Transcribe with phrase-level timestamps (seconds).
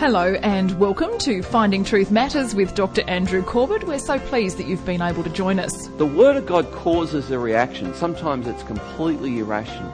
[0.00, 3.02] Hello and welcome to Finding Truth Matters with Dr.
[3.02, 3.86] Andrew Corbett.
[3.86, 5.88] We're so pleased that you've been able to join us.
[5.98, 7.92] The Word of God causes a reaction.
[7.92, 9.92] Sometimes it's completely irrational.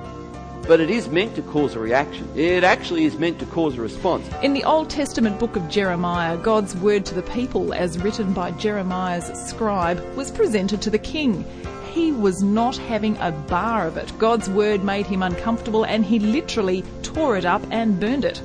[0.68, 2.30] But it is meant to cause a reaction.
[2.36, 4.30] It actually is meant to cause a response.
[4.44, 8.52] In the Old Testament book of Jeremiah, God's word to the people, as written by
[8.52, 11.44] Jeremiah's scribe, was presented to the king.
[11.92, 14.16] He was not having a bar of it.
[14.20, 18.40] God's word made him uncomfortable and he literally tore it up and burned it.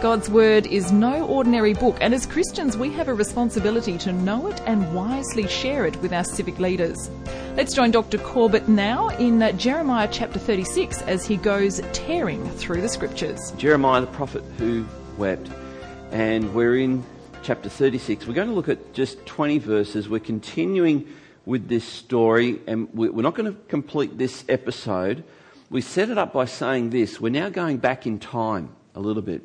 [0.00, 4.46] God's Word is no ordinary book, and as Christians, we have a responsibility to know
[4.46, 7.10] it and wisely share it with our civic leaders.
[7.54, 8.16] Let's join Dr.
[8.16, 13.50] Corbett now in uh, Jeremiah chapter 36 as he goes tearing through the scriptures.
[13.58, 14.86] Jeremiah, the prophet who
[15.18, 15.50] wept,
[16.12, 17.04] and we're in
[17.42, 18.26] chapter 36.
[18.26, 20.08] We're going to look at just 20 verses.
[20.08, 21.08] We're continuing
[21.44, 25.24] with this story, and we're not going to complete this episode.
[25.68, 29.22] We set it up by saying this we're now going back in time a little
[29.22, 29.42] bit.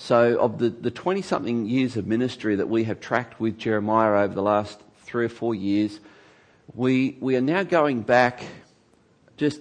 [0.00, 4.32] So, of the 20 something years of ministry that we have tracked with Jeremiah over
[4.32, 5.98] the last three or four years,
[6.72, 8.44] we, we are now going back
[9.36, 9.60] just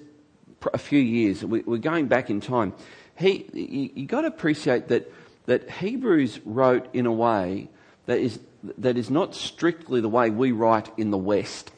[0.71, 1.43] a few years.
[1.43, 2.73] We, are going back in time.
[3.17, 5.11] He, you, you got to appreciate that,
[5.47, 7.67] that Hebrews wrote in a way
[8.05, 8.39] that is,
[8.77, 11.71] that is not strictly the way we write in the West.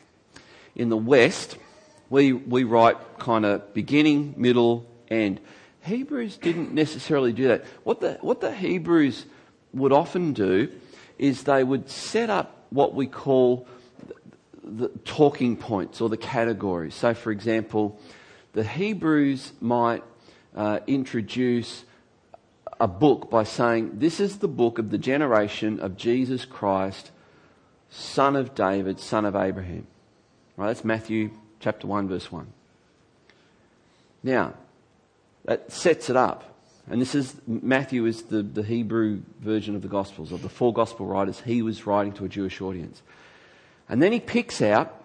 [0.75, 1.57] In the West,
[2.09, 5.39] we, we write kind of beginning, middle, end.
[5.81, 7.66] Hebrews didn't necessarily do that.
[7.83, 9.25] What the, what the Hebrews
[9.73, 10.69] would often do
[11.17, 13.67] is they would set up what we call
[14.63, 16.95] the talking points or the categories.
[16.95, 18.00] So, for example,
[18.53, 20.03] the Hebrews might
[20.55, 21.85] uh, introduce
[22.80, 27.11] a book by saying, This is the book of the generation of Jesus Christ,
[27.89, 29.88] son of David, son of Abraham.
[30.55, 30.67] Right?
[30.67, 32.47] That's Matthew chapter 1, verse 1.
[34.23, 34.53] Now,
[35.45, 36.45] that sets it up.
[36.89, 40.73] And this is, Matthew is the, the Hebrew version of the Gospels, of the four
[40.73, 41.39] Gospel writers.
[41.41, 43.01] He was writing to a Jewish audience.
[43.87, 44.95] And then he picks out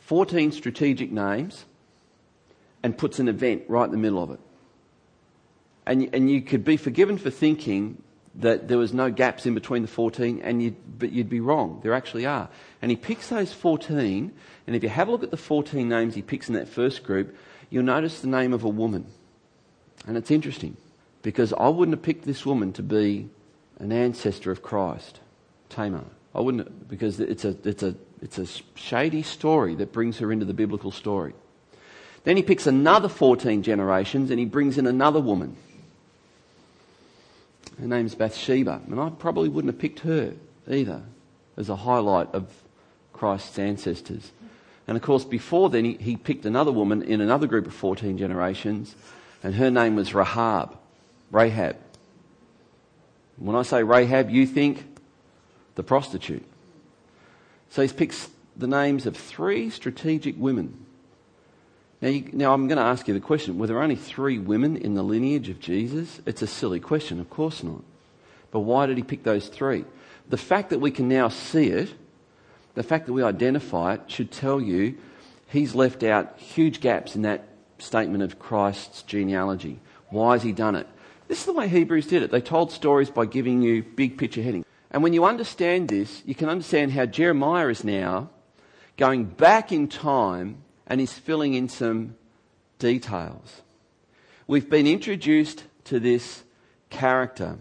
[0.00, 1.64] 14 strategic names
[2.82, 4.40] and puts an event right in the middle of it.
[5.86, 8.02] And, and you could be forgiven for thinking
[8.36, 11.80] that there was no gaps in between the 14, and you'd, but you'd be wrong.
[11.82, 12.48] There actually are.
[12.82, 14.32] And he picks those 14,
[14.66, 17.04] and if you have a look at the 14 names he picks in that first
[17.04, 17.36] group,
[17.70, 19.06] you'll notice the name of a woman.
[20.06, 20.76] And it's interesting
[21.22, 23.28] because I wouldn't have picked this woman to be
[23.78, 25.20] an ancestor of Christ,
[25.68, 26.04] Tamar.
[26.34, 30.32] I wouldn't have, because it's a, it's, a, it's a shady story that brings her
[30.32, 31.32] into the biblical story.
[32.24, 35.56] Then he picks another 14 generations and he brings in another woman.
[37.80, 40.34] Her name's Bathsheba, and I probably wouldn't have picked her
[40.68, 41.02] either
[41.56, 42.48] as a highlight of
[43.12, 44.32] Christ's ancestors.
[44.86, 48.18] And of course, before then, he, he picked another woman in another group of 14
[48.18, 48.94] generations
[49.44, 50.76] and her name was Rahab.
[51.30, 51.76] Rahab.
[53.36, 54.84] When I say Rahab, you think
[55.74, 56.44] the prostitute.
[57.68, 60.86] So he picks the names of three strategic women.
[62.00, 64.76] Now, you, now I'm going to ask you the question were there only three women
[64.78, 66.20] in the lineage of Jesus?
[66.24, 67.82] It's a silly question, of course not.
[68.50, 69.84] But why did he pick those three?
[70.30, 71.92] The fact that we can now see it,
[72.74, 74.96] the fact that we identify it, should tell you
[75.48, 77.48] he's left out huge gaps in that
[77.84, 79.80] statement of Christ's genealogy.
[80.10, 80.86] Why has he done it?
[81.28, 82.30] This is the way Hebrews did it.
[82.30, 84.66] They told stories by giving you big picture headings.
[84.90, 88.30] And when you understand this, you can understand how Jeremiah is now
[88.96, 92.14] going back in time and is filling in some
[92.78, 93.62] details.
[94.46, 96.44] We've been introduced to this
[96.90, 97.58] character,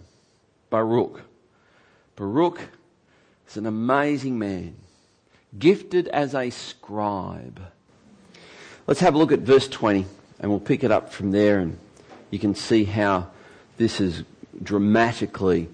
[0.69, 1.21] Baruch.
[2.15, 2.59] Baruch
[3.47, 4.75] is an amazing man,
[5.57, 7.61] gifted as a scribe.
[8.85, 10.05] Let's have a look at verse 20
[10.41, 11.79] and we'll pick it up from there and
[12.31, 13.29] you can see how
[13.77, 14.25] this has
[14.61, 15.69] dramatically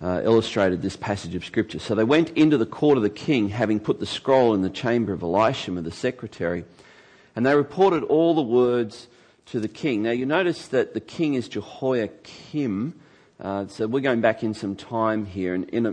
[0.00, 1.78] uh, illustrated this passage of scripture.
[1.78, 4.70] So they went into the court of the king, having put the scroll in the
[4.70, 6.64] chamber of Elishama, the secretary,
[7.36, 9.08] and they reported all the words
[9.46, 10.02] to the king.
[10.02, 12.98] Now you notice that the king is Jehoiakim.
[13.38, 15.90] Uh, so we're going back in some time here, and a,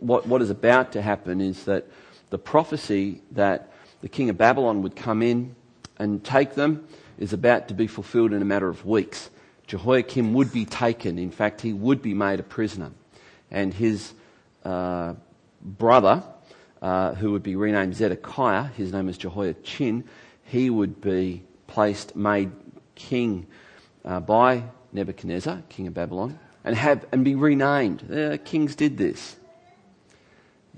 [0.00, 1.86] what, what is about to happen is that
[2.30, 5.54] the prophecy that the king of Babylon would come in
[5.98, 6.86] and take them
[7.18, 9.30] is about to be fulfilled in a matter of weeks.
[9.66, 11.18] Jehoiakim would be taken.
[11.18, 12.92] In fact, he would be made a prisoner.
[13.50, 14.12] And his
[14.64, 15.14] uh,
[15.62, 16.22] brother,
[16.80, 20.04] uh, who would be renamed Zedekiah, his name is Jehoiachin,
[20.44, 22.50] he would be placed, made
[22.94, 23.46] king
[24.04, 28.10] uh, by Nebuchadnezzar, king of Babylon, and, have, and be renamed.
[28.10, 29.36] Uh, kings did this.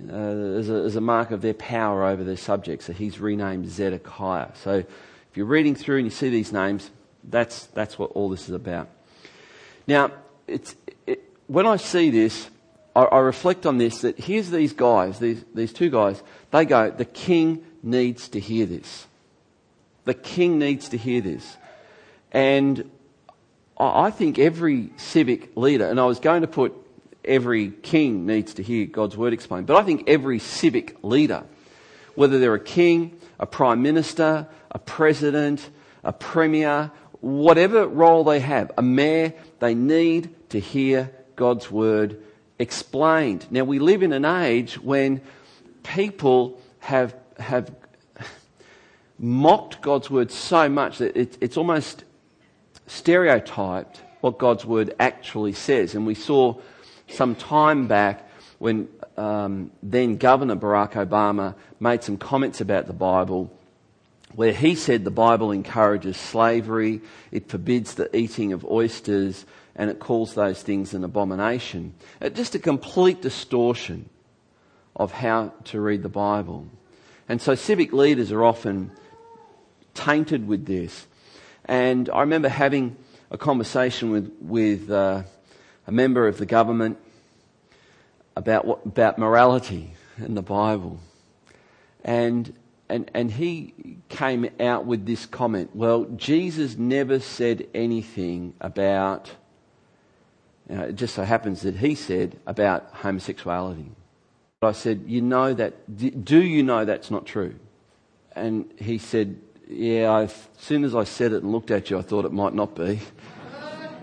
[0.08, 2.86] Uh, as, a, as, a, mark of their power over their subjects.
[2.86, 4.48] So he's renamed Zedekiah.
[4.54, 4.84] So
[5.30, 6.90] if you're reading through and you see these names,
[7.24, 8.88] that's, that's what all this is about.
[9.86, 10.10] Now,
[10.46, 10.74] it's,
[11.06, 12.48] it, when I see this,
[12.96, 16.90] I, I reflect on this that here's these guys, these, these two guys, they go,
[16.90, 19.06] the king needs to hear this.
[20.04, 21.56] The king needs to hear this.
[22.32, 22.90] And
[23.78, 26.74] I think every civic leader, and I was going to put
[27.24, 31.44] every king needs to hear God's word explained, but I think every civic leader,
[32.14, 35.70] whether they're a king, a prime minister, a president,
[36.04, 36.90] a premier,
[37.20, 42.22] whatever role they have, a mayor, they need to hear God's word
[42.58, 43.46] explained.
[43.50, 45.20] Now we live in an age when
[45.82, 47.74] people have, have
[49.18, 52.04] mocked God's word so much that it, it's almost
[52.86, 55.94] stereotyped what God's word actually says.
[55.94, 56.56] And we saw
[57.08, 58.28] some time back
[58.60, 63.50] when um, then Governor Barack Obama made some comments about the Bible
[64.34, 67.00] where he said the Bible encourages slavery,
[67.32, 71.94] it forbids the eating of oysters, and it calls those things an abomination.
[72.20, 74.08] Uh, just a complete distortion
[74.94, 76.66] of how to read the Bible.
[77.30, 78.92] And so civic leaders are often
[79.94, 81.06] tainted with this.
[81.64, 82.96] And I remember having
[83.30, 85.22] a conversation with, with uh,
[85.86, 86.98] a member of the government
[88.36, 91.00] about, what, about morality in the Bible.
[92.04, 92.54] And,
[92.88, 99.30] and, and he came out with this comment well, Jesus never said anything about,
[100.68, 103.90] you know, it just so happens that he said about homosexuality.
[104.60, 107.54] But I said, You know that, do you know that's not true?
[108.36, 109.36] And he said,
[109.70, 112.32] yeah, I, as soon as I said it and looked at you, I thought it
[112.32, 113.00] might not be.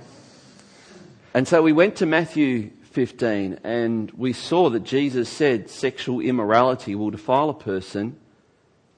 [1.33, 6.95] and so we went to Matthew 15 and we saw that Jesus said sexual immorality
[6.95, 8.17] will defile a person,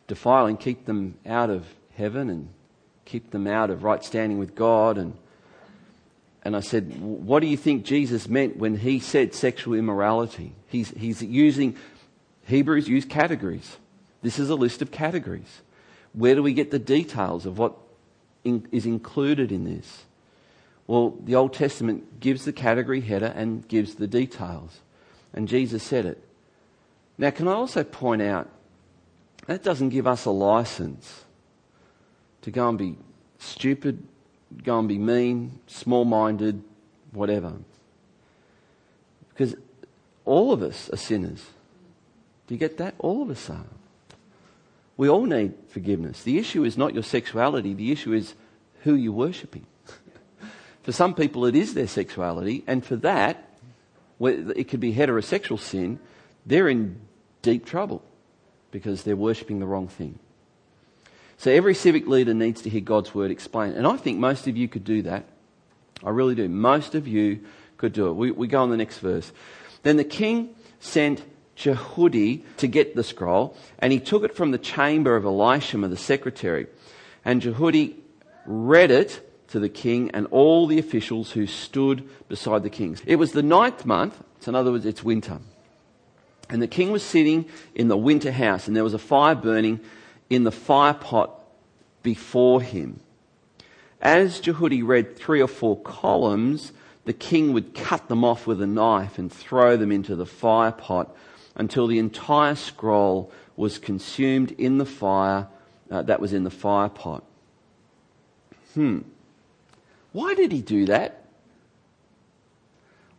[0.08, 1.66] defile and keep them out of
[1.96, 2.50] heaven and
[3.06, 4.98] keep them out of right standing with God.
[4.98, 5.18] And,
[6.44, 10.54] and I said, What do you think Jesus meant when he said sexual immorality?
[10.68, 11.76] He's, he's using,
[12.46, 13.78] Hebrews use categories.
[14.22, 15.62] This is a list of categories.
[16.14, 17.76] Where do we get the details of what
[18.44, 20.06] in, is included in this?
[20.90, 24.80] Well, the Old Testament gives the category header and gives the details.
[25.32, 26.20] And Jesus said it.
[27.16, 28.50] Now, can I also point out
[29.46, 31.26] that doesn't give us a license
[32.42, 32.98] to go and be
[33.38, 34.04] stupid,
[34.64, 36.64] go and be mean, small minded,
[37.12, 37.54] whatever.
[39.30, 39.54] Because
[40.26, 41.46] all of us are sinners.
[42.48, 42.96] Do you get that?
[42.98, 43.68] All of us are.
[44.98, 46.24] We all need forgiveness.
[46.24, 48.34] The issue is not your sexuality, the issue is
[48.82, 49.68] who you're worshipping.
[50.84, 53.50] For some people, it is their sexuality, and for that,
[54.20, 56.00] it could be heterosexual sin,
[56.46, 57.00] they're in
[57.42, 58.04] deep trouble
[58.72, 60.20] because they're worshipping the wrong thing.
[61.38, 63.76] So every civic leader needs to hear God's word explained.
[63.76, 65.26] And I think most of you could do that.
[66.04, 66.50] I really do.
[66.50, 67.42] Most of you
[67.78, 68.14] could do it.
[68.14, 69.32] We, we go on the next verse.
[69.84, 71.24] Then the king sent
[71.56, 75.98] Jehudi to get the scroll, and he took it from the chamber of Elishama, the
[75.98, 76.68] secretary.
[77.24, 77.96] And Jehudi
[78.46, 82.98] read it to the king and all the officials who stood beside the king.
[83.06, 85.40] It was the ninth month, so in other words, it's winter.
[86.50, 89.80] And the king was sitting in the winter house, and there was a fire burning
[90.30, 91.32] in the fire pot
[92.04, 93.00] before him.
[94.02, 96.72] As Jehudi read three or four columns,
[97.06, 100.72] the king would cut them off with a knife and throw them into the fire
[100.72, 101.16] pot
[101.56, 105.48] until the entire scroll was consumed in the fire
[105.92, 107.24] uh, that was in the fire pot.
[108.74, 109.00] Hmm.
[110.12, 111.26] Why did he do that?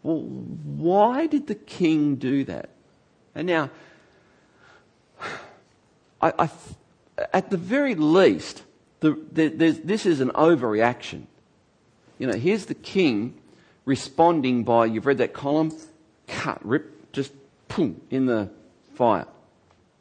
[0.03, 2.71] Well, why did the king do that?
[3.35, 3.71] And now,
[6.21, 6.51] I, I,
[7.33, 8.63] at the very least,
[9.01, 11.25] the, the, this is an overreaction.
[12.19, 13.41] You know, here's the king
[13.85, 15.73] responding by, you've read that column,
[16.27, 17.33] cut, rip, just
[17.69, 18.51] boom, in the
[18.95, 19.27] fire.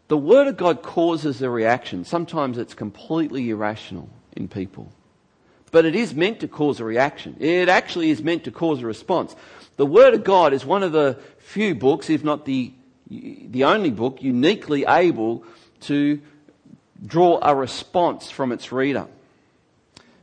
[0.07, 2.03] The Word of God causes a reaction.
[2.03, 4.91] Sometimes it's completely irrational in people.
[5.71, 7.35] But it is meant to cause a reaction.
[7.39, 9.35] It actually is meant to cause a response.
[9.77, 12.73] The Word of God is one of the few books, if not the,
[13.09, 15.43] the only book, uniquely able
[15.81, 16.21] to
[17.05, 19.07] draw a response from its reader.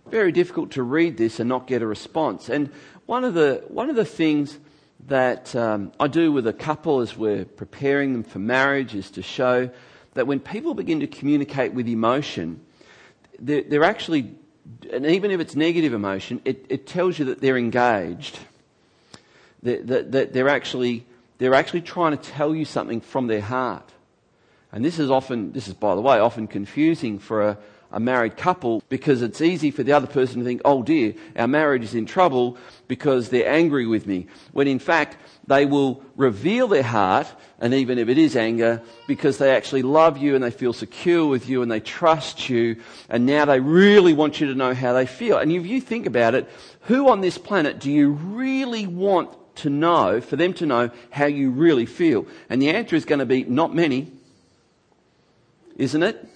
[0.06, 2.48] Very difficult to read this and not get a response.
[2.48, 2.70] And
[3.06, 4.58] one of the, one of the things
[5.06, 9.22] that um, I do with a couple as we're preparing them for marriage is to
[9.22, 9.70] show
[10.14, 12.60] that when people begin to communicate with emotion,
[13.38, 14.34] they're, they're actually,
[14.92, 18.38] and even if it's negative emotion, it, it tells you that they're engaged.
[19.62, 21.06] That, that, that they're, actually,
[21.38, 23.90] they're actually trying to tell you something from their heart.
[24.72, 27.58] And this is often, this is by the way, often confusing for a,
[27.92, 31.48] a married couple because it's easy for the other person to think, oh dear, our
[31.48, 32.56] marriage is in trouble
[32.88, 34.26] because they're angry with me.
[34.52, 35.16] When in fact,
[35.46, 37.28] they will reveal their heart,
[37.60, 41.26] and even if it is anger, because they actually love you and they feel secure
[41.26, 42.76] with you and they trust you,
[43.08, 45.38] and now they really want you to know how they feel.
[45.38, 46.50] And if you think about it,
[46.82, 51.26] who on this planet do you really want to know, for them to know how
[51.26, 52.26] you really feel?
[52.50, 54.12] And the answer is going to be not many,
[55.76, 56.28] isn't it?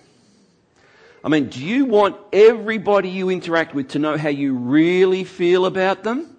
[1.23, 5.67] I mean, do you want everybody you interact with to know how you really feel
[5.67, 6.35] about them?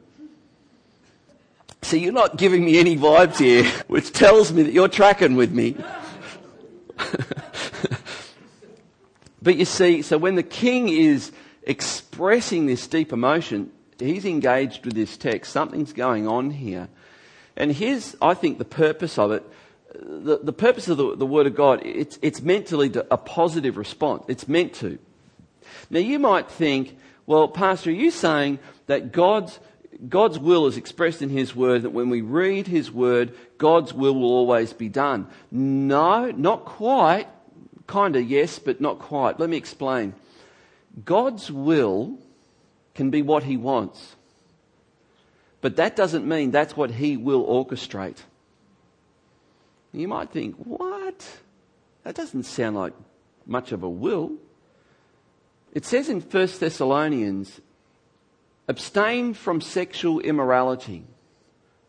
[1.83, 5.51] So you're not giving me any vibes here, which tells me that you're tracking with
[5.51, 5.75] me.
[9.41, 11.31] but you see, so when the king is
[11.63, 15.51] expressing this deep emotion, he's engaged with this text.
[15.51, 16.89] Something's going on here.
[17.55, 19.43] And here's, I think, the purpose of it
[19.93, 23.05] the, the purpose of the, the Word of God, it's, it's meant to lead to
[23.12, 24.24] a positive response.
[24.27, 24.98] It's meant to.
[25.89, 29.60] Now, you might think, well, Pastor, are you saying that God's,
[30.07, 34.15] God's will is expressed in His Word, that when we read His Word, God's will
[34.15, 35.27] will always be done?
[35.51, 37.27] No, not quite.
[37.88, 39.39] Kind of yes, but not quite.
[39.39, 40.13] Let me explain.
[41.03, 42.17] God's will
[42.95, 44.15] can be what He wants.
[45.60, 48.17] But that doesn't mean that's what He will orchestrate.
[49.93, 51.27] You might think, what?
[52.03, 52.93] That doesn't sound like
[53.45, 54.33] much of a will.
[55.74, 57.62] It says in 1 Thessalonians,
[58.67, 61.03] abstain from sexual immorality,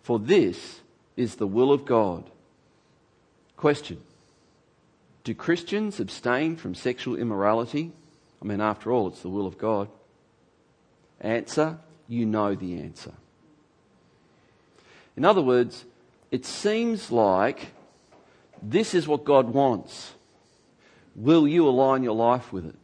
[0.02, 0.80] for this
[1.16, 2.28] is the will of God.
[3.56, 4.00] Question
[5.24, 7.92] Do Christians abstain from sexual immorality?
[8.40, 9.88] I mean, after all, it's the will of God.
[11.20, 11.78] Answer
[12.08, 13.12] You know the answer.
[15.16, 15.84] In other words,
[16.32, 17.68] it seems like
[18.62, 20.12] this is what God wants.
[21.14, 22.76] Will you align your life with it?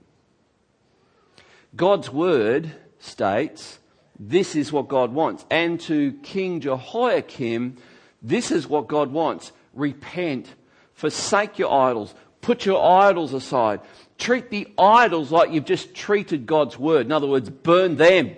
[1.76, 3.78] God's word states
[4.18, 5.46] this is what God wants.
[5.50, 7.76] And to King Jehoiakim,
[8.20, 9.52] this is what God wants.
[9.74, 10.52] Repent,
[10.94, 13.80] forsake your idols, put your idols aside,
[14.18, 17.06] treat the idols like you've just treated God's word.
[17.06, 18.34] In other words, burn them.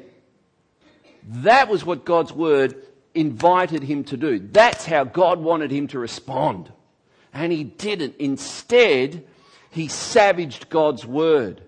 [1.27, 4.39] That was what God's word invited him to do.
[4.39, 6.71] That's how God wanted him to respond.
[7.33, 8.17] And he didn't.
[8.19, 9.25] Instead,
[9.71, 11.63] he savaged God's word.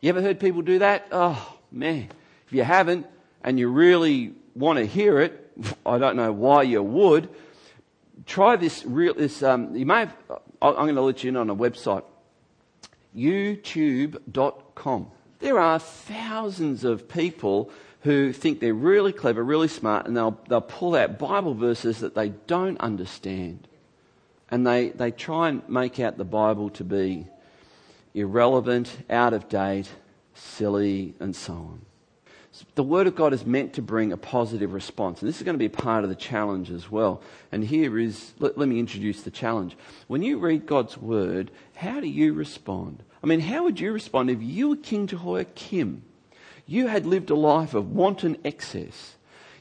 [0.00, 1.08] You ever heard people do that?
[1.12, 2.08] Oh, man.
[2.46, 3.06] If you haven't
[3.42, 5.52] and you really want to hear it,
[5.86, 7.28] I don't know why you would.
[8.26, 10.16] Try this real, this, um, you may have,
[10.60, 12.04] I'm going to let you in on a website.
[13.16, 15.10] YouTube.com.
[15.40, 20.60] There are thousands of people who think they're really clever, really smart, and they'll, they'll
[20.60, 23.67] pull out Bible verses that they don't understand
[24.50, 27.26] and they, they try and make out the Bible to be
[28.14, 29.90] irrelevant, out of date,
[30.34, 31.80] silly, and so on.
[32.74, 35.20] The Word of God is meant to bring a positive response.
[35.20, 37.22] And this is going to be part of the challenge as well.
[37.52, 39.76] And here is, let, let me introduce the challenge.
[40.08, 43.04] When you read God's Word, how do you respond?
[43.22, 46.02] I mean, how would you respond if you were King Jehoiakim?
[46.66, 49.14] You had lived a life of wanton excess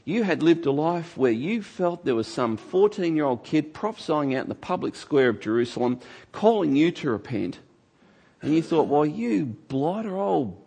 [0.08, 3.74] you had lived a life where you felt there was some 14 year old kid
[3.74, 6.00] prophesying out in the public square of Jerusalem,
[6.32, 7.60] calling you to repent.
[8.42, 10.58] And you thought, well, you blighter, I'll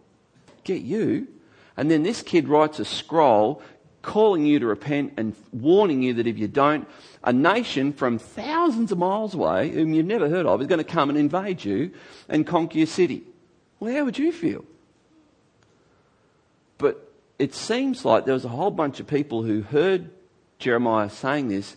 [0.62, 1.26] get you.
[1.78, 3.62] And then this kid writes a scroll
[4.02, 6.86] calling you to repent and warning you that if you don't,
[7.24, 10.84] a nation from thousands of miles away, whom you've never heard of, is going to
[10.84, 11.92] come and invade you
[12.28, 13.22] and conquer your city.
[13.78, 14.66] Well, how would you feel?
[17.40, 20.10] It seems like there was a whole bunch of people who heard
[20.58, 21.74] Jeremiah saying this,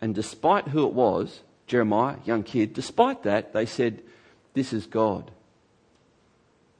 [0.00, 4.00] and despite who it was, Jeremiah, young kid, despite that, they said,
[4.54, 5.32] This is God.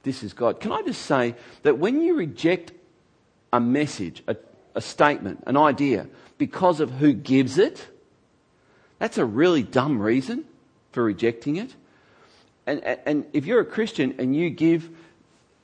[0.03, 0.61] This is God.
[0.61, 2.71] Can I just say that when you reject
[3.51, 4.37] a message, a,
[4.73, 7.85] a statement, an idea, because of who gives it,
[8.99, 10.45] that's a really dumb reason
[10.93, 11.75] for rejecting it.
[12.65, 14.89] And, and if you're a Christian and you give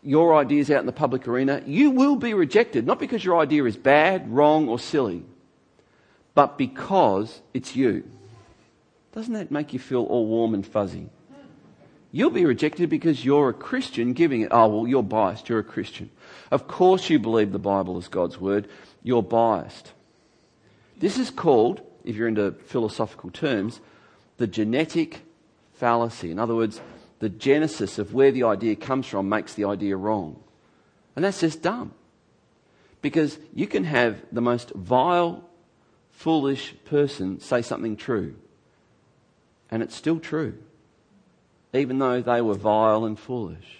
[0.01, 3.63] your ideas out in the public arena, you will be rejected, not because your idea
[3.65, 5.23] is bad, wrong, or silly,
[6.33, 8.03] but because it's you.
[9.13, 11.09] Doesn't that make you feel all warm and fuzzy?
[12.11, 14.49] You'll be rejected because you're a Christian giving it.
[14.51, 15.47] Oh, well, you're biased.
[15.47, 16.09] You're a Christian.
[16.49, 18.67] Of course you believe the Bible is God's word.
[19.03, 19.93] You're biased.
[20.97, 23.79] This is called, if you're into philosophical terms,
[24.37, 25.21] the genetic
[25.73, 26.31] fallacy.
[26.31, 26.81] In other words,
[27.19, 30.41] the genesis of where the idea comes from makes the idea wrong.
[31.15, 31.93] And that's just dumb.
[33.01, 35.43] Because you can have the most vile,
[36.11, 38.35] foolish person say something true,
[39.71, 40.57] and it's still true,
[41.73, 43.79] even though they were vile and foolish.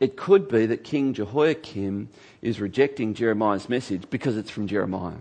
[0.00, 2.08] it could be that King Jehoiakim
[2.40, 5.18] is rejecting Jeremiah's message because it's from Jeremiah.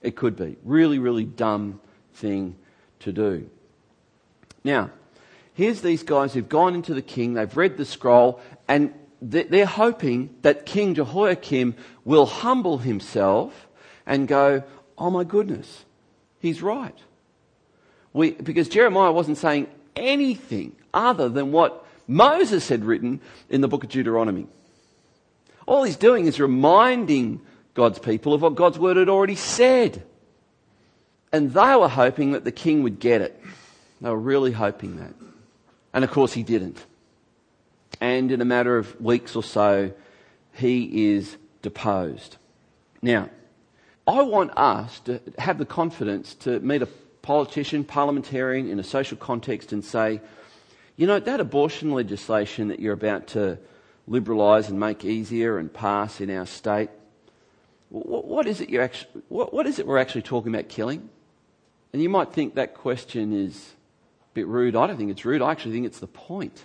[0.00, 0.56] It could be.
[0.64, 1.80] Really, really dumb
[2.14, 2.56] thing
[3.00, 3.48] to do.
[4.64, 4.90] Now,
[5.56, 10.34] here's these guys who've gone into the king, they've read the scroll, and they're hoping
[10.42, 13.66] that King Jehoiakim will humble himself
[14.04, 14.62] and go,
[14.98, 15.84] Oh my goodness,
[16.38, 16.96] he's right.
[18.12, 23.84] We, because Jeremiah wasn't saying anything other than what Moses had written in the book
[23.84, 24.46] of Deuteronomy.
[25.66, 27.40] All he's doing is reminding
[27.74, 30.02] God's people of what God's word had already said.
[31.32, 33.42] And they were hoping that the king would get it.
[34.00, 35.14] They were really hoping that.
[35.96, 36.84] And of course, he didn't.
[38.02, 39.92] And in a matter of weeks or so,
[40.52, 42.36] he is deposed.
[43.00, 43.30] Now,
[44.06, 46.88] I want us to have the confidence to meet a
[47.22, 50.20] politician, parliamentarian in a social context and say,
[50.96, 53.58] you know, that abortion legislation that you're about to
[54.06, 56.90] liberalise and make easier and pass in our state,
[57.88, 61.08] what is it you're actually, what is it we're actually talking about killing?
[61.94, 63.72] And you might think that question is
[64.36, 64.76] bit rude.
[64.76, 65.42] I don't think it's rude.
[65.42, 66.64] I actually think it's the point.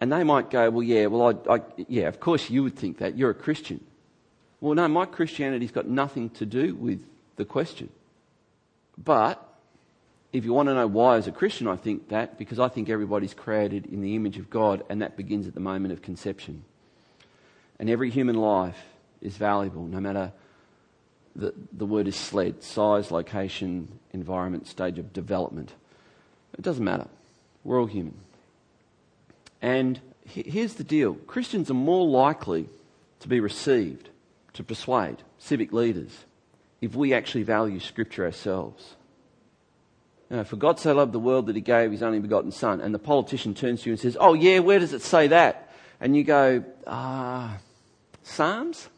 [0.00, 2.98] And they might go, well, yeah, well, I, I, yeah, of course you would think
[2.98, 3.16] that.
[3.16, 3.82] You're a Christian.
[4.60, 7.00] Well, no, my Christianity's got nothing to do with
[7.36, 7.88] the question.
[8.96, 9.42] But
[10.32, 12.88] if you want to know why as a Christian I think that, because I think
[12.88, 16.64] everybody's created in the image of God, and that begins at the moment of conception.
[17.78, 18.78] And every human life
[19.20, 20.32] is valuable, no matter
[21.36, 25.72] the, the word is sled size, location, environment, stage of development.
[26.58, 27.06] It doesn't matter.
[27.64, 28.16] We're all human.
[29.62, 32.68] And here's the deal Christians are more likely
[33.20, 34.10] to be received,
[34.54, 36.24] to persuade civic leaders,
[36.80, 38.96] if we actually value Scripture ourselves.
[40.30, 42.82] Know, for God so loved the world that he gave his only begotten Son.
[42.82, 45.72] And the politician turns to you and says, Oh, yeah, where does it say that?
[46.00, 47.58] And you go, Ah, uh,
[48.22, 48.90] Psalms?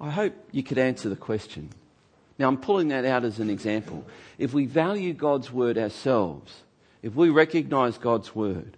[0.00, 1.70] I hope you could answer the question.
[2.38, 4.04] Now, I'm pulling that out as an example.
[4.38, 6.52] If we value God's word ourselves,
[7.02, 8.76] if we recognize God's word,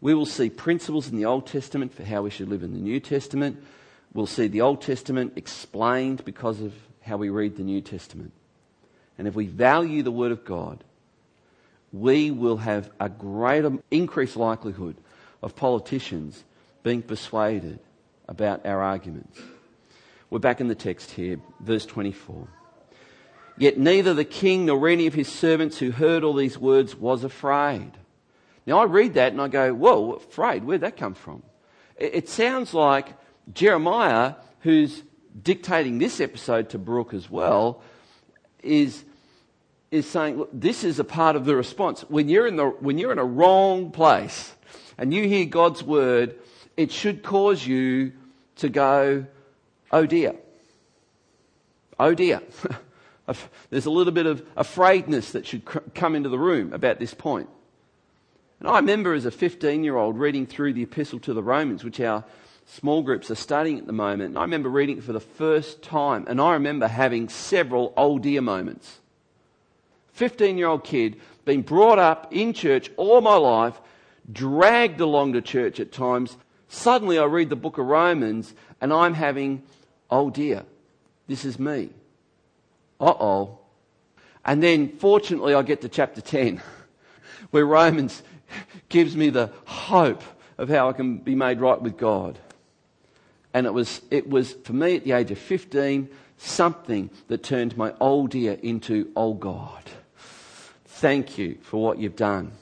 [0.00, 2.80] we will see principles in the Old Testament for how we should live in the
[2.80, 3.62] New Testament.
[4.12, 8.32] We'll see the Old Testament explained because of how we read the New Testament.
[9.18, 10.82] And if we value the Word of God,
[11.92, 14.96] we will have a greater increased likelihood
[15.42, 16.44] of politicians
[16.82, 17.78] being persuaded
[18.28, 19.40] about our arguments.
[20.28, 22.48] We're back in the text here, verse 24.
[23.58, 27.22] Yet neither the king nor any of his servants who heard all these words was
[27.22, 27.92] afraid.
[28.66, 30.64] Now I read that and I go, whoa, afraid?
[30.64, 31.44] Where'd that come from?
[31.96, 33.14] It sounds like
[33.54, 35.04] Jeremiah, who's
[35.40, 37.80] dictating this episode to Baruch as well,
[38.64, 39.04] is,
[39.92, 42.00] is saying, look, this is a part of the response.
[42.08, 44.54] When you're, in the, when you're in a wrong place
[44.98, 46.34] and you hear God's word,
[46.76, 48.12] it should cause you
[48.56, 49.26] to go,
[49.92, 50.34] oh dear.
[51.98, 52.42] Oh dear.
[53.70, 57.48] There's a little bit of afraidness that should come into the room about this point.
[58.60, 61.84] And I remember as a 15 year old reading through the Epistle to the Romans,
[61.84, 62.24] which our
[62.66, 64.30] small groups are studying at the moment.
[64.30, 68.18] And I remember reading it for the first time, and I remember having several oh
[68.18, 68.98] dear moments.
[70.12, 73.80] 15 year old kid, been brought up in church all my life,
[74.30, 76.36] dragged along to church at times.
[76.68, 79.62] Suddenly I read the book of Romans, and I'm having,
[80.10, 80.64] oh dear,
[81.26, 81.90] this is me.
[83.00, 83.58] Uh oh.
[84.44, 86.62] And then, fortunately, I get to chapter 10,
[87.50, 88.22] where Romans
[88.88, 90.22] gives me the hope
[90.56, 92.38] of how I can be made right with God.
[93.52, 97.76] And it was, it was, for me at the age of 15, something that turned
[97.76, 99.82] my old ear into, oh God,
[100.84, 102.52] thank you for what you've done.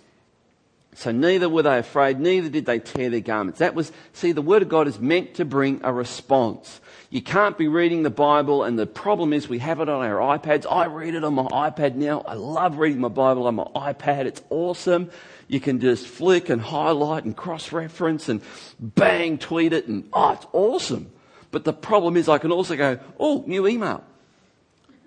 [0.94, 3.58] So neither were they afraid, neither did they tear their garments.
[3.58, 6.80] That was, see, the Word of God is meant to bring a response.
[7.14, 10.36] You can't be reading the Bible, and the problem is we have it on our
[10.36, 10.66] iPads.
[10.68, 12.24] I read it on my iPad now.
[12.26, 14.24] I love reading my Bible on my iPad.
[14.24, 15.12] It's awesome.
[15.46, 18.42] You can just flick and highlight and cross reference and
[18.80, 21.12] bang, tweet it, and oh, it's awesome.
[21.52, 24.02] But the problem is, I can also go, oh, new email.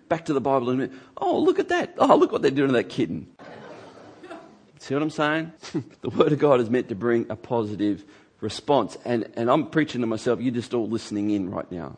[0.08, 1.96] Back to the Bible and oh, look at that.
[1.98, 3.28] Oh, look what they're doing to that kitten.
[4.80, 5.52] See what I'm saying?
[6.00, 8.06] the Word of God is meant to bring a positive
[8.40, 8.98] response.
[9.06, 11.98] And, and I'm preaching to myself, you're just all listening in right now.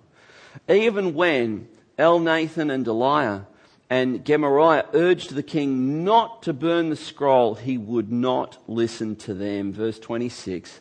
[0.68, 3.46] Even when Elnathan and Delaiah
[3.90, 7.56] and Gemariah urged the king not to burn the scroll.
[7.56, 9.74] He would not listen to them.
[9.74, 10.80] Verse 26.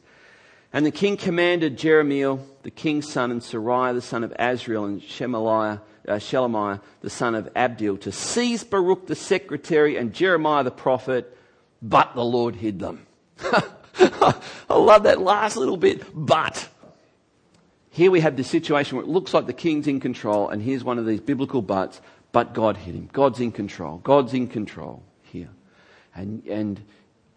[0.73, 5.01] And the king commanded Jerahmeel, the king's son, and Seraiah, the son of Azriel, and
[5.01, 10.71] Shemaliah, uh, Shelemiah, the son of Abdeel, to seize Baruch the secretary and Jeremiah the
[10.71, 11.35] prophet,
[11.81, 13.07] but the Lord hid them.
[14.71, 16.69] I love that last little bit, but.
[17.91, 20.85] Here we have this situation where it looks like the king's in control, and here's
[20.85, 23.09] one of these biblical buts, but God hit him.
[23.13, 23.99] God's in control.
[23.99, 25.49] God's in control here.
[26.15, 26.81] And, and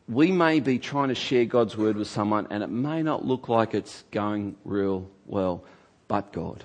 [0.07, 3.49] we may be trying to share God's word with someone, and it may not look
[3.49, 5.63] like it's going real well,
[6.07, 6.63] but God.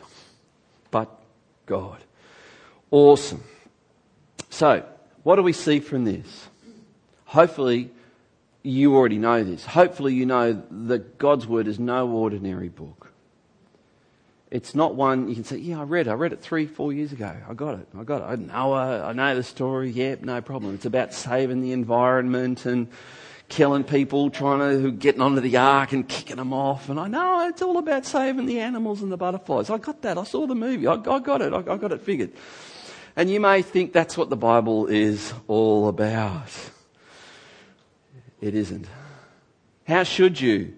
[0.91, 1.09] But
[1.65, 2.03] God.
[2.91, 3.45] Awesome.
[4.51, 4.85] So,
[5.23, 6.49] what do we see from this?
[7.25, 7.91] Hopefully,
[8.67, 9.65] you already know this.
[9.65, 13.13] Hopefully, you know that God's Word is no ordinary book.
[14.51, 16.11] It's not one you can say, Yeah, I read it.
[16.11, 17.35] I read it three, four years ago.
[17.49, 17.89] I got it.
[17.97, 18.25] I got it.
[18.25, 19.91] I know, I know the story.
[19.91, 20.75] Yep, no problem.
[20.75, 22.89] It's about saving the environment and
[23.49, 26.89] killing people, trying to getting onto the ark and kicking them off.
[26.89, 29.71] And I know it's all about saving the animals and the butterflies.
[29.71, 30.19] I got that.
[30.19, 30.89] I saw the movie.
[30.89, 31.53] I, I got it.
[31.53, 32.33] I, I got it figured.
[33.15, 36.51] And you may think that's what the Bible is all about.
[38.47, 38.87] It isn't.
[39.89, 40.75] How should you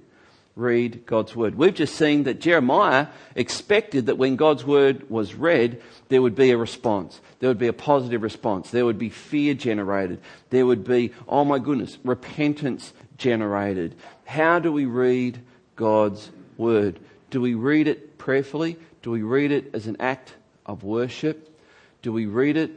[0.56, 1.54] read God's Word?
[1.54, 6.50] We've just seen that Jeremiah expected that when God's Word was read, there would be
[6.50, 7.20] a response.
[7.40, 8.70] There would be a positive response.
[8.70, 10.22] There would be fear generated.
[10.48, 13.96] There would be, oh my goodness, repentance generated.
[14.24, 15.38] How do we read
[15.76, 16.98] God's Word?
[17.28, 18.78] Do we read it prayerfully?
[19.02, 20.32] Do we read it as an act
[20.64, 21.54] of worship?
[22.00, 22.70] Do we read it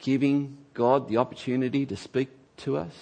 [0.00, 2.92] giving God the opportunity to speak to us?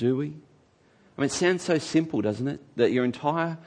[0.00, 0.28] Do we?
[0.28, 2.58] I mean, it sounds so simple, doesn't it?
[2.76, 3.58] That your entire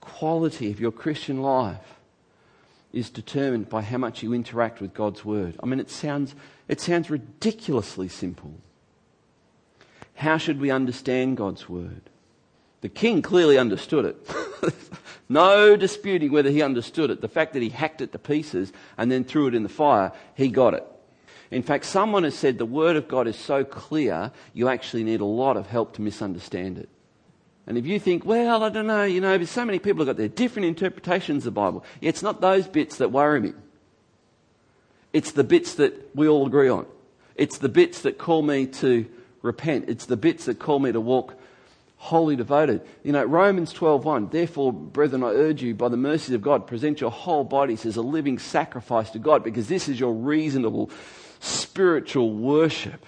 [0.00, 1.98] quality of your Christian life
[2.92, 5.56] is determined by how much you interact with God's Word.
[5.60, 6.36] I mean, it sounds,
[6.68, 8.54] it sounds ridiculously simple.
[10.14, 12.02] How should we understand God's Word?
[12.82, 14.72] The king clearly understood it.
[15.28, 17.20] no disputing whether he understood it.
[17.20, 20.12] The fact that he hacked it to pieces and then threw it in the fire,
[20.36, 20.86] he got it.
[21.50, 25.20] In fact, someone has said the Word of God is so clear, you actually need
[25.20, 26.88] a lot of help to misunderstand it.
[27.66, 30.08] And if you think, well, I don't know, you know, there's so many people have
[30.08, 31.84] got their different interpretations of the Bible.
[32.00, 33.52] It's not those bits that worry me.
[35.12, 36.86] It's the bits that we all agree on.
[37.36, 39.06] It's the bits that call me to
[39.42, 39.86] repent.
[39.88, 41.34] It's the bits that call me to walk
[41.96, 42.82] wholly devoted.
[43.02, 47.00] You know, Romans 12.1, Therefore, brethren, I urge you, by the mercies of God, present
[47.00, 50.90] your whole bodies as a living sacrifice to God, because this is your reasonable
[51.44, 53.04] spiritual worship.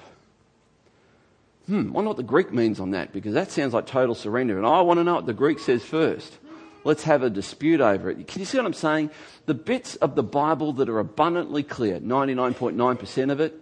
[1.66, 4.56] Hmm, I wonder what the Greek means on that, because that sounds like total surrender.
[4.56, 6.38] And I want to know what the Greek says first.
[6.84, 8.28] Let's have a dispute over it.
[8.28, 9.10] Can you see what I'm saying?
[9.46, 13.54] The bits of the Bible that are abundantly clear, 99.9% of it,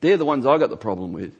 [0.00, 1.34] they're the ones I got the problem with,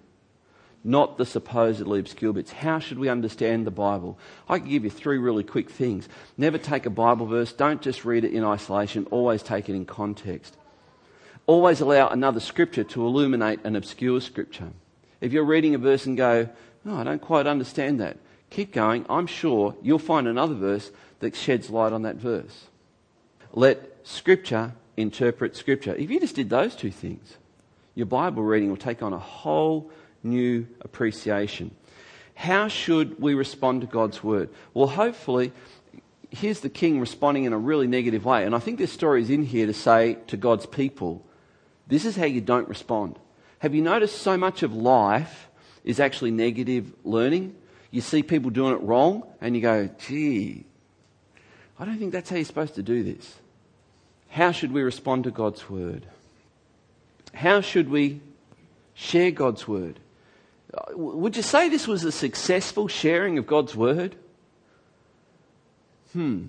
[0.83, 2.50] not the supposedly obscure bits.
[2.50, 4.18] How should we understand the Bible?
[4.48, 6.09] I can give you three really quick things.
[6.37, 9.85] Never take a Bible verse, don't just read it in isolation, always take it in
[9.85, 10.57] context.
[11.46, 14.70] Always allow another scripture to illuminate an obscure scripture.
[15.20, 16.48] If you're reading a verse and go,
[16.88, 18.18] I don't quite understand that,
[18.50, 19.04] keep going.
[19.09, 22.66] I'm sure you'll find another verse that sheds light on that verse.
[23.52, 25.94] Let scripture interpret scripture.
[25.94, 27.37] If you just did those two things,
[27.94, 29.90] your Bible reading will take on a whole
[30.22, 31.70] new appreciation.
[32.35, 34.50] How should we respond to God's word?
[34.72, 35.52] Well, hopefully,
[36.30, 38.44] here's the king responding in a really negative way.
[38.44, 41.24] And I think this story is in here to say to God's people,
[41.86, 43.18] this is how you don't respond.
[43.58, 45.48] Have you noticed so much of life
[45.84, 47.54] is actually negative learning?
[47.90, 50.64] You see people doing it wrong and you go, gee,
[51.78, 53.36] I don't think that's how you're supposed to do this.
[54.28, 56.06] How should we respond to God's word?
[57.32, 58.20] How should we
[58.94, 60.00] share God's word?
[60.92, 64.16] Would you say this was a successful sharing of God's word?
[66.12, 66.48] Hmm.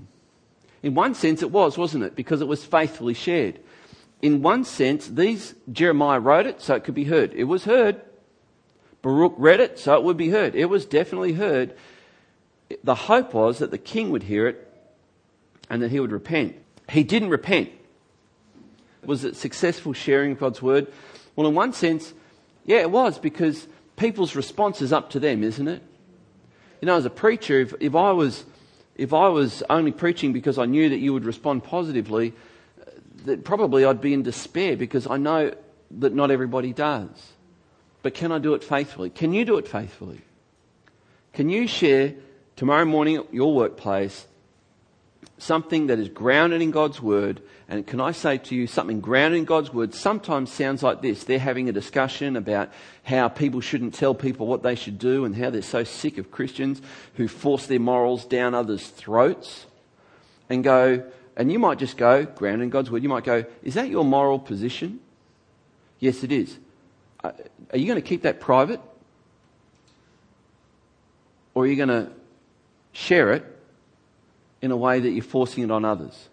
[0.81, 2.15] In one sense, it was, wasn't it?
[2.15, 3.59] Because it was faithfully shared
[4.21, 7.34] in one sense, these Jeremiah wrote it so it could be heard.
[7.34, 8.01] It was heard.
[9.01, 10.56] Baruch read it so it would be heard.
[10.56, 11.75] It was definitely heard.
[12.84, 14.73] The hope was that the king would hear it
[15.69, 16.56] and that he would repent.
[16.89, 17.69] He didn't repent.
[19.06, 20.91] Was it successful sharing of God's word?
[21.36, 22.13] Well, in one sense,
[22.65, 25.84] yeah, it was because people's response is up to them, isn't it?
[26.82, 28.45] You know, as a preacher, if, if I was
[28.95, 32.34] if I was only preaching because I knew that you would respond positively,
[33.25, 35.53] that probably I'd be in despair because I know
[35.99, 37.09] that not everybody does.
[38.01, 39.09] But can I do it faithfully?
[39.09, 40.21] Can you do it faithfully?
[41.33, 42.13] Can you share
[42.55, 44.27] tomorrow morning at your workplace
[45.38, 47.41] something that is grounded in God's Word?
[47.67, 51.23] And can I say to you, something grounded in God's Word sometimes sounds like this.
[51.23, 52.71] They're having a discussion about
[53.03, 56.31] how people shouldn't tell people what they should do and how they're so sick of
[56.31, 56.81] Christians
[57.15, 59.65] who force their morals down others' throats
[60.47, 61.03] and go,
[61.35, 64.05] and you might just go, grounded in God's word, you might go, is that your
[64.05, 64.99] moral position?
[65.99, 66.57] Yes, it is.
[67.23, 67.31] Uh,
[67.71, 68.79] are you going to keep that private?
[71.55, 72.11] or are you going to
[72.91, 73.43] share it
[74.61, 76.29] in a way that you're forcing it on others?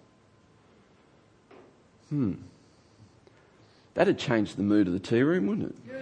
[2.11, 2.35] Hmm.
[3.95, 5.93] That'd change the mood of the tea room, wouldn't it?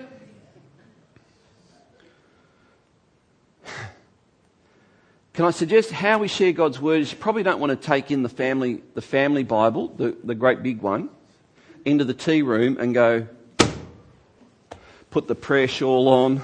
[5.40, 8.22] Can I suggest how we share God's word you probably don't want to take in
[8.22, 11.08] the family, the family Bible, the, the great big one,
[11.86, 13.26] into the tea room and go,
[15.10, 16.42] put the prayer shawl on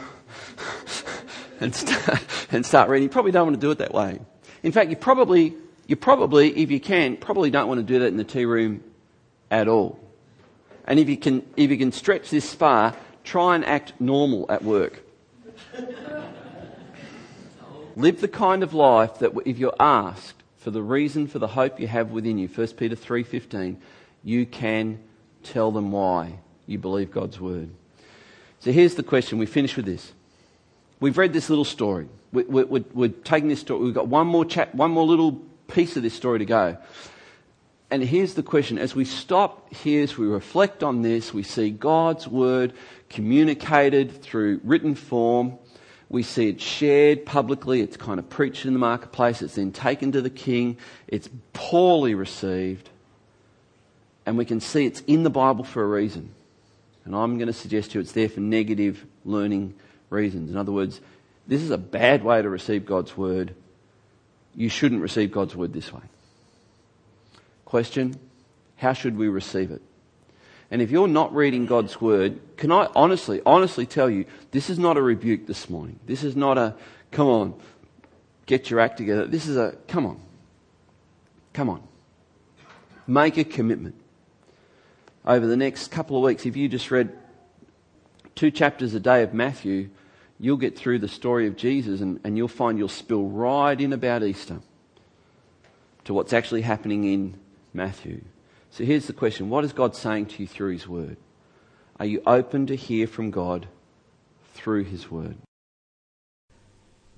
[1.61, 3.03] and start, and start reading.
[3.03, 4.19] You probably don't want to do it that way.
[4.63, 5.55] In fact, you probably,
[5.87, 8.83] you probably, if you can, probably don't want to do that in the tea room
[9.51, 10.01] at all.
[10.87, 14.65] And if you can, if you can stretch this far, try and act normal at
[14.65, 15.03] work.
[17.99, 21.81] Live the kind of life that if you're asked for the reason for the hope
[21.81, 23.79] you have within you, 1 Peter 3:15,
[24.23, 24.99] you can
[25.43, 27.71] tell them why you believe God's word.
[28.61, 29.39] So here's the question.
[29.39, 30.13] We finish with this.
[31.01, 32.09] We've read this little story.
[32.33, 33.85] We, we, we're, we're taking this story.
[33.85, 36.77] We've got one more chat, one more little piece of this story to go.
[37.91, 38.79] And here's the question.
[38.79, 42.75] As we stop here, as we reflect on this, we see God's word
[43.09, 45.59] communicated through written form
[46.17, 50.13] we see it shared publicly, it's kind of preached in the marketplace, it's then taken
[50.13, 52.89] to the king, it's poorly received,
[54.25, 56.35] and we can see it's in the Bible for a reason.
[57.05, 59.75] And I'm going to suggest to you it's there for negative learning
[60.09, 60.51] reasons.
[60.51, 61.03] In other words,
[61.47, 63.55] this is a bad way to receive God's word.
[64.55, 66.01] You shouldn't receive God's word this way.
[67.67, 68.19] Question
[68.77, 69.83] How should we receive it?
[70.71, 74.79] And if you're not reading God's word, can I honestly, honestly tell you, this is
[74.79, 76.01] not a rebuke this morning.
[76.07, 76.75] This is not a,
[77.13, 77.55] come on,
[78.47, 79.27] get your act together.
[79.27, 80.21] This is a, come on.
[81.53, 81.83] Come on.
[83.07, 83.95] Make a commitment.
[85.25, 87.13] Over the next couple of weeks, if you just read
[88.35, 89.91] two chapters a day of Matthew,
[90.39, 93.93] you'll get through the story of Jesus and, and you'll find you'll spill right in
[93.93, 94.61] about Easter
[96.05, 97.35] to what's actually happening in
[97.73, 98.23] Matthew.
[98.77, 101.17] So here's the question What is God saying to you through His Word?
[101.99, 103.69] Are you open to hear from God
[104.53, 105.37] through His Word?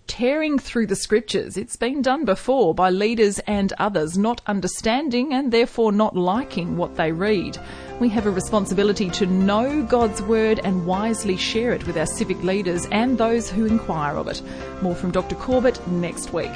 [0.07, 1.57] Tearing through the scriptures.
[1.57, 6.95] It's been done before by leaders and others not understanding and therefore not liking what
[6.95, 7.59] they read.
[7.99, 12.41] We have a responsibility to know God's word and wisely share it with our civic
[12.45, 14.41] leaders and those who inquire of it.
[14.81, 15.35] More from Dr.
[15.35, 16.55] Corbett next week.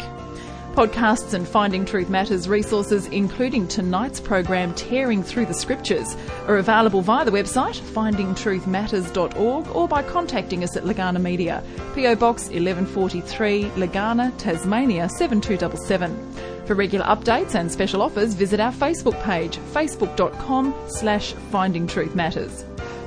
[0.73, 7.03] Podcasts and Finding Truth Matters resources, including tonight's program Tearing Through the Scriptures, are available
[7.03, 11.63] via the website findingtruthmatters.org or by contacting us at Legana Media,
[11.95, 16.67] PO Box 1143, Legana, Tasmania 7277.
[16.67, 22.65] For regular updates and special offers, visit our Facebook page, facebook.com slash Finding Truth Matters.